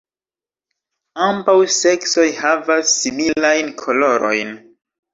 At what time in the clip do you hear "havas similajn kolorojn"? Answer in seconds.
2.41-4.61